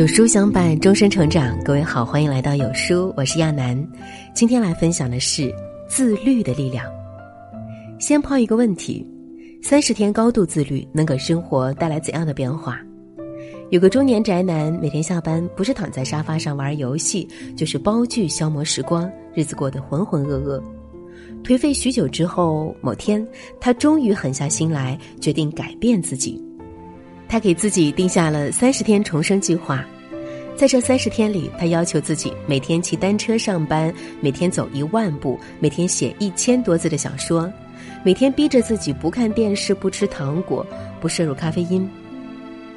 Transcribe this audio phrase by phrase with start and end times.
[0.00, 1.62] 有书相伴，终身成长。
[1.62, 3.86] 各位好，欢迎来到有书，我是亚楠。
[4.32, 5.54] 今天来分享的是
[5.86, 6.86] 自律的力量。
[7.98, 9.06] 先抛一个问题：
[9.62, 12.80] 三十天高度自律能给生活带来怎样的变化？
[13.68, 20.62] 有个中年宅男，每天下班不是躺在沙发上玩游戏，就是煲剧消磨时光，日子过得浑浑噩噩。
[21.44, 23.22] 颓废许久之后，某天
[23.60, 26.42] 他终于狠下心来，决定改变自己。
[27.30, 29.84] 他给自己定下了三十天重生计划，
[30.56, 37.48] 在这三十天里，他要求自己每天骑单车上班，每天走一万步，每天写一千多字的小说，
[38.04, 40.66] 每天逼着自己不看电视、不吃糖果、
[41.00, 41.88] 不摄入咖啡因。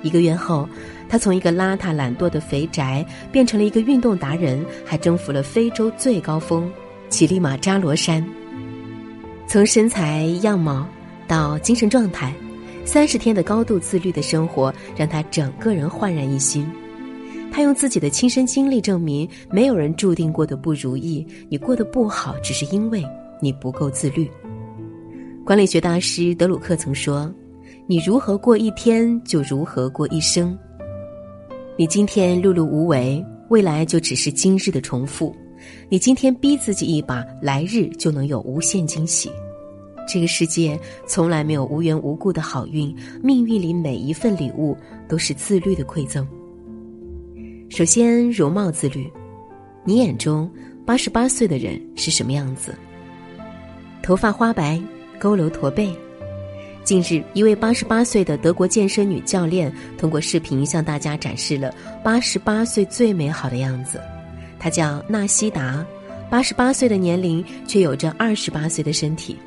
[0.03, 0.69] 一个月后，
[1.09, 6.71] 他从一个邋遢懒惰的肥宅变成了一个运动达人，还征服了非洲最高峰——
[7.09, 8.23] 乞力马扎罗山。
[9.47, 10.87] 从身材样貌
[11.27, 12.31] 到精神状态。
[12.85, 16.69] 三十天的高度自律的生活，让他整个人焕然一新。
[17.51, 21.25] 他用自己的亲身经历证明，没有人注定过得不如意。
[21.49, 23.03] 你过得不好，只是因为
[23.39, 24.29] 你不够自律。
[25.45, 27.33] 管理学大师德鲁克曾说
[27.85, 30.57] ：“你如何过一天，就如何过一生。
[31.77, 35.35] 你今天碌碌无为，未来就只是今日的重复。
[35.89, 39.31] 你今天逼自己一把，来日就能有无限惊喜。”
[40.07, 46.27] 这个世界从来没有无缘无故的好运，命运里每一份礼物都是自律的馈赠。
[47.69, 49.11] 首先，容貌自律。
[49.85, 50.49] 你眼中
[50.85, 52.75] 八十八岁的人是什么样子？
[54.01, 54.79] 头发花白，
[55.19, 55.89] 佝偻驼背。
[56.83, 61.73] 近日，一位八十八岁的德国健身女教练通过视频向大家展示了
[62.03, 63.99] 八十八岁最美好的样子。
[64.59, 65.85] 她叫纳西达，
[66.29, 69.37] 八十八岁的年龄却有着二十八岁的身体。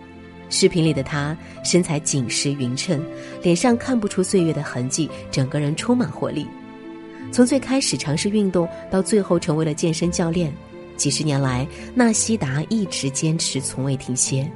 [0.48, 3.04] 视频里的她身材紧实匀称，
[3.42, 6.46] 脸上看不出岁月的痕迹，整个人充满活力。
[7.32, 10.52] 从最开始尝试运动，到最后成为了健身教练，
[10.96, 14.48] 几十年来，纳西达一直坚持，从未停歇。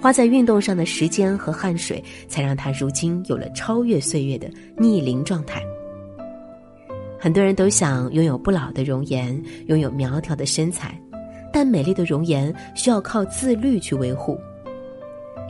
[0.00, 5.62] 花在运动上的时间和汗水，才让她如今有了超越岁月的逆龄状态。
[7.18, 10.98] 很多人都想拥有不老的容颜，拥有苗条的身材，
[11.52, 14.38] 但美丽的容颜需要靠自律去维护。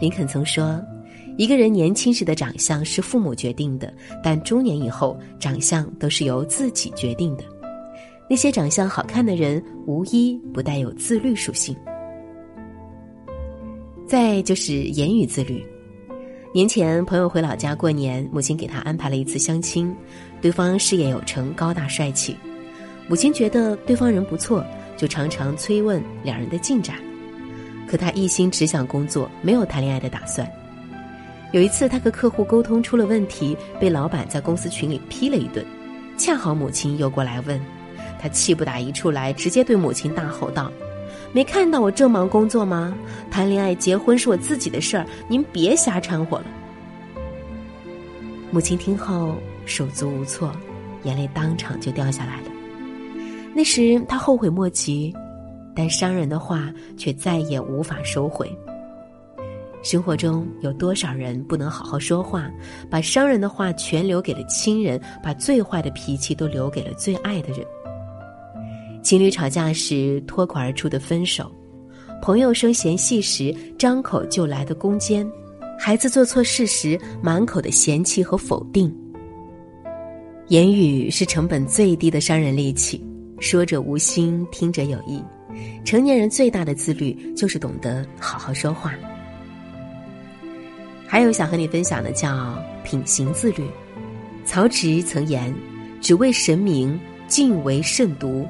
[0.01, 0.83] 林肯曾说
[1.37, 7.45] ：“一个人年轻时的长相是父母决定的，但中年以后，长相都是由自己决定的。
[8.29, 11.77] 那些长相好看的人，无一不带有自律属性。”
[14.09, 15.65] 再就是言语自律。
[16.53, 19.95] 年前，朋友回老家过年，母亲给他安排了一次相亲，
[20.41, 22.35] 对方事业有成，高大帅气。
[23.07, 24.65] 母亲觉得对方人不错，
[24.97, 26.97] 就常常催问两人的进展。
[27.91, 30.49] 可他一心只想工作，没有谈恋爱的打算。
[31.51, 35.67] 有一次，他和客户沟通出了问题，被老板在公司群里批了一顿。
[36.17, 37.61] 恰好母亲又过来问，
[38.21, 40.71] 他气不打一处来，直接对母亲大吼道
[41.35, 42.97] ：“没看到我正忙工作吗？
[43.29, 46.45] 谈恋爱、结婚是我自己的事儿，您别瞎掺和了。”
[48.53, 49.37] 母亲听后
[49.67, 50.53] 手足无措，
[51.03, 52.47] 眼泪当场就掉下来了。
[53.53, 55.13] 那时他后悔莫及。
[55.81, 58.55] 但伤人的话却再也无法收回。
[59.83, 62.51] 生活中有多少人不能好好说话，
[62.91, 67.67] 把伤人的话全留给了亲人，把最坏的脾气都留给了最爱的人。
[69.03, 71.51] 情侣吵架时脱口而出的分手，
[72.21, 75.27] 朋友生嫌隙时张口就来的攻坚，
[75.79, 78.95] 孩子做错事时满口的嫌弃和否定。
[80.49, 83.03] 言语是成本最低的伤人利器，
[83.39, 85.25] 说者无心，听者有意。
[85.85, 88.95] 成年人最大的自律就是懂得好好说话。
[91.07, 93.65] 还有想和你分享的叫品行自律。
[94.45, 95.53] 曹植曾言
[96.01, 98.47] ：“只为神明，敬为慎独。”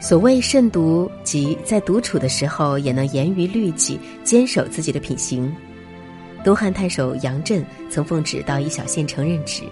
[0.00, 5.54] 所谓慎独，即在独处的时候也能严于律己，坚守自己的品行。
[6.42, 9.62] 东汉太守杨震曾奉旨到一小县城任职，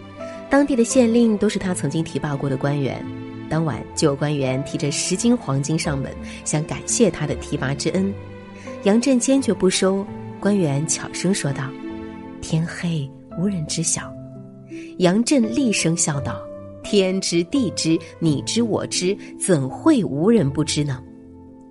[0.49, 3.05] 当地的县令都是他曾经提拔过的官员。
[3.51, 6.11] 当晚就有官员提着十斤黄金上门，
[6.45, 8.15] 想感谢他的提拔之恩。
[8.85, 10.07] 杨震坚决不收。
[10.39, 11.69] 官员悄声说道
[12.41, 13.07] ：“天黑
[13.39, 14.11] 无人知晓。”
[14.99, 16.41] 杨震厉声笑道
[16.83, 21.03] ：“天知地知，你知我知，怎会无人不知呢？”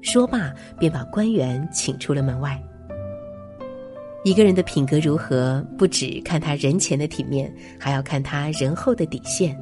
[0.03, 2.61] 说罢，便把官员请出了门外。
[4.23, 9.59] 一个人的品格如何，不只看他人前的体面，还要看他人后的底线。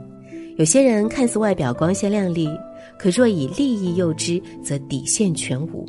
[0.57, 2.49] 有些人看似外表光鲜亮丽，
[2.97, 5.87] 可若以利益诱之，则底线全无。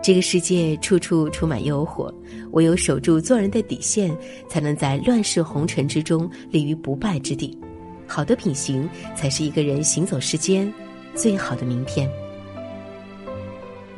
[0.00, 2.12] 这个世界处处充满诱惑，
[2.52, 4.16] 唯有守住做人的底线，
[4.48, 7.58] 才能在乱世红尘之中立于不败之地。
[8.06, 10.72] 好的品行才是一个人行走世间
[11.12, 12.08] 最好的名片。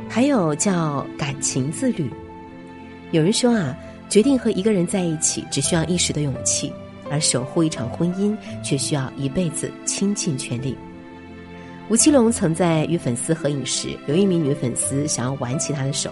[0.08, 2.08] 还有叫感情自律。
[3.10, 3.76] 有人说啊，
[4.08, 6.72] 决定和一个人在一起只需要一时的勇气，
[7.10, 10.76] 而守护一场婚姻却需要一辈子倾尽全力。
[11.88, 16.10] 吴奇隆曾在与粉丝合影时，有一名女粉丝想要挽起他的手，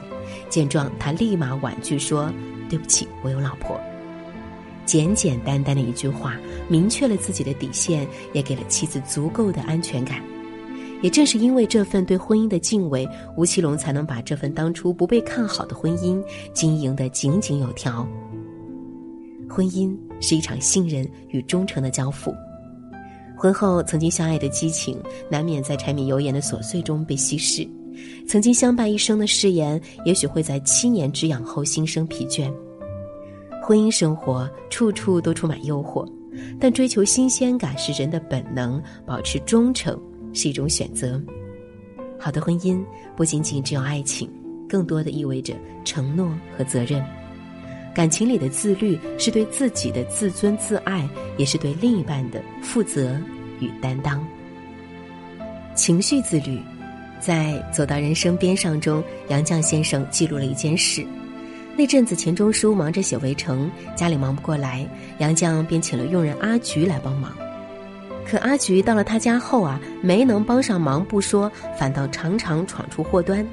[0.48, 2.32] 见状他立马婉拒说
[2.70, 3.80] ：“对不起，我有老婆。”
[4.86, 6.36] 简简单单的一句话，
[6.68, 10.22] 明确了自己的底线，也给了妻子足够的安全感。
[11.02, 18.06] 也正是因为这份对婚姻的敬畏，吴奇隆才能把这份当初不被看好的婚姻经营得井井有条。
[19.48, 22.34] 婚姻是一场信任与忠诚的交付，
[23.36, 24.98] 婚后曾经相爱的激情，
[25.30, 27.68] 难免在柴米油盐的琐碎中被稀释；
[28.26, 32.52] 曾经相伴一生的誓言，也许会在七年之痒后心生疲倦。
[33.62, 36.06] 婚姻生活处处都充满诱惑，
[36.60, 39.98] 但追求新鲜感是人的本能，保持忠诚。
[40.36, 41.22] 是一种选择。
[42.18, 42.84] 好的婚姻
[43.14, 44.28] 不仅仅只有爱情，
[44.68, 46.28] 更多的意味着承诺
[46.58, 47.00] 和责任。
[47.94, 53.16] 感情里的自律是对自己的自尊自爱，也是对另一半的负责
[53.60, 54.26] 与担当。
[55.76, 56.60] 情绪自律，
[57.20, 61.06] 在走到人生边上中，杨绛先生记录了一件事。
[61.76, 64.86] 那阵子钱钟书忙着写《围城》，家里忙不过来，
[65.18, 67.32] 杨绛便请了佣人阿菊来帮忙。
[68.26, 73.46] 可阿菊到了他家后啊，没能帮上忙不说，反倒常常闯出祸端。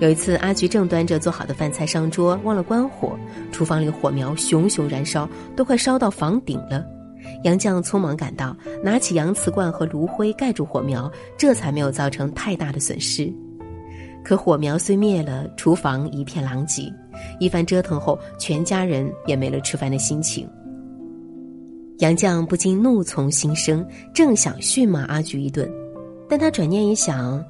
[0.00, 3.18] 有一次，阿菊正端着做好的饭菜上桌，忘了关火，
[3.50, 6.84] 厨房里火苗熊熊燃烧，都快烧到房顶了。
[7.42, 13.32] 杨绛匆忙赶到，拿起洋瓷罐和炉灰盖住火苗，这才没有造成太大的损失。
[14.24, 16.92] 可火苗虽灭了，厨房一片狼藉。
[17.40, 20.48] 一番折腾后，全家人也没了吃饭的心情。
[21.98, 23.84] 杨绛不禁怒从心生，
[24.14, 25.68] 正想训骂阿菊一顿，
[26.28, 27.44] 但他转念一想，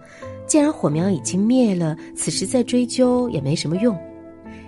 [0.49, 3.97] 既然火苗已经灭了，此时再追究也没什么用。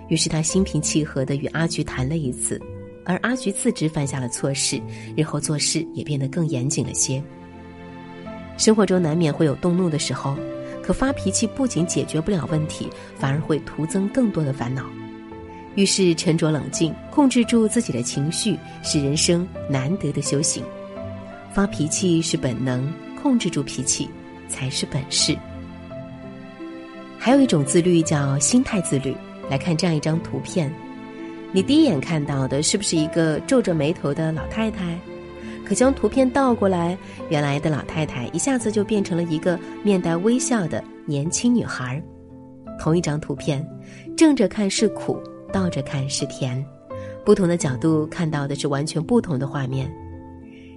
[0.09, 2.61] 于是他心平气和的与阿菊谈了一次，
[3.03, 4.79] 而阿菊自知犯下了错事，
[5.17, 7.21] 日后做事也变得更严谨了些。
[8.57, 10.37] 生活中难免会有动怒的时候，
[10.83, 12.87] 可发脾气不仅解决不了问题，
[13.17, 14.85] 反而会徒增更多的烦恼。
[15.73, 20.63] 于是沉着冷静，控制住自己的情绪，是人生难得的修行。
[21.51, 24.07] 发脾气是本能，控制住脾气
[24.47, 25.35] 才是本事。
[27.23, 29.15] 还有一种自律叫心态自律。
[29.47, 30.73] 来看这样一张图片，
[31.51, 34.97] 你第一眼看到的是不是一个皱着眉头的老太太？
[35.63, 36.97] 可将图片倒过来，
[37.29, 42.01] 原来的老太太一下子就变成了一个面带微笑的年轻女孩。
[42.79, 43.63] 同一张图片，
[44.17, 45.21] 正着看是苦。
[45.53, 46.65] 倒着看是甜，
[47.25, 49.93] 不同的角度看到的是完全不同的画面。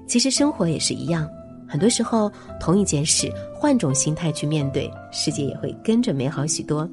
[0.06, 1.30] 其实生活也是一样，
[1.74, 2.30] 很多时候
[2.60, 6.88] 同一件事，换种心态去面对，世界也会跟着美好许多。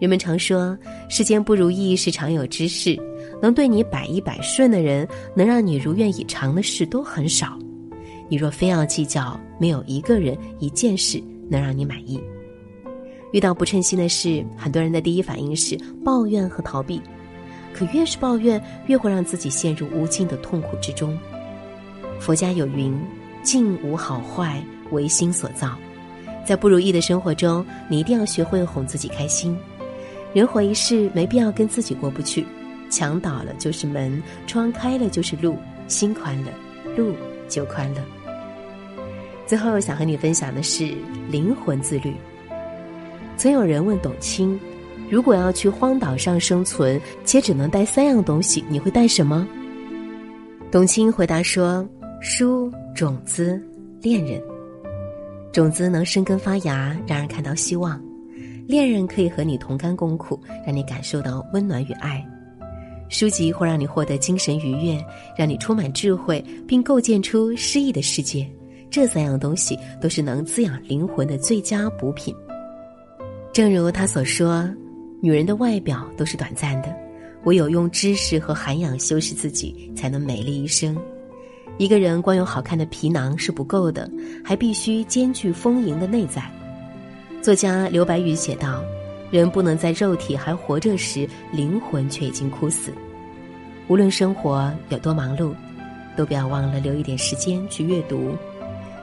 [0.00, 0.74] 人们常说，
[1.10, 2.98] 世间不如意是常有之事，
[3.42, 7.58] 能对你百依百顺的人，能让你如愿以偿的事都很少。
[8.30, 12.18] 你若非要计较，没有一个人一件事能让你满意。
[13.30, 16.98] 遇到不称心的事，很多人的第一反应是抱怨和逃避，
[17.74, 21.14] 可越是抱怨，越会让自己陷入无尽的痛苦之中。
[22.18, 22.98] 佛家有云
[23.46, 24.60] ：“境无好坏，
[24.90, 25.70] 唯心所造。”
[26.44, 29.56] 在不如意的生活中，你一定要学会哄自己开心。
[30.34, 32.44] 人活一世，没必要跟自己过不去。
[32.90, 35.56] 墙倒了就是门，窗开了就是路，
[35.88, 36.52] 心宽了，
[36.96, 37.14] 路
[37.48, 38.04] 就宽了。
[39.46, 40.92] 最后想和你分享的是
[41.30, 42.14] 灵魂自律。
[43.36, 44.58] 曾有人问董卿
[45.10, 49.46] ：“如果要去荒岛上生存，且只能带三样东西，你会带什么？”
[50.70, 51.84] 董卿回答说
[52.22, 53.62] ：“书、种子、
[54.00, 54.42] 恋人。
[55.52, 58.00] 种子能生根发芽，让人看到希望；
[58.66, 62.24] 恋人可以和你同甘共苦，让你感受到温暖与爱；
[63.10, 64.98] 书籍会让你获得精神愉悦，
[65.36, 68.50] 让你充满智慧，并构建出诗意的世界。
[68.90, 72.34] 这三样东西都是能滋养灵魂的最佳补品。”
[73.52, 74.66] 正如他所说，
[75.20, 76.96] 女人的外表都是短暂的，
[77.44, 80.96] 唯有用知识和涵养修饰自己，才能美丽一生。
[81.78, 84.10] 一个人光有好看的皮囊是不够的，
[84.44, 86.42] 还必须兼具丰盈的内在。
[87.42, 88.82] 作家刘白羽写道
[89.30, 92.92] ：“人不能在肉体还活着时，灵魂却已经枯死。”
[93.88, 95.52] 无论生活有多忙碌，
[96.16, 98.34] 都不要忘了留一点时间去阅读。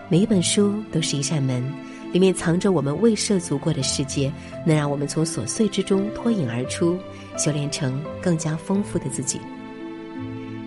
[0.09, 1.63] 每一本书都是一扇门。
[2.11, 4.31] 里面藏着我们未涉足过的世界，
[4.67, 6.95] 能让我们从琐碎之中脱颖而出，
[7.39, 9.39] 修炼成更加丰富的自己。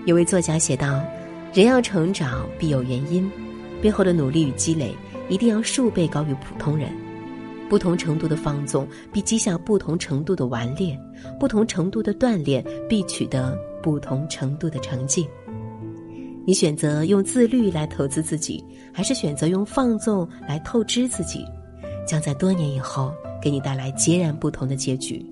[0.06, 1.00] 有位作家写道
[1.56, 3.26] ：“人要成长，必有原因，
[3.80, 4.94] 背后的努力与积累
[5.30, 6.90] 一定要数倍高于普通人。
[7.66, 10.94] 不同程度的放纵，必积下不同程度的顽劣；
[11.40, 15.26] 不同程度的锻炼，必取得不同程度的成绩。
[16.44, 21.42] 你选择用自律来投资自己，还是选择用放纵来透支自己，
[22.06, 25.24] 将在多年以后给你带来截然不同的结局。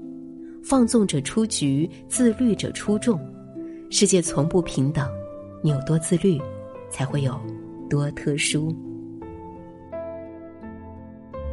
[0.63, 3.21] 放纵者出局，自律者出众。
[3.91, 5.07] 世界从不平等，
[5.65, 6.39] 你有多自律，
[6.91, 7.41] 才会有
[7.89, 8.71] 多特殊。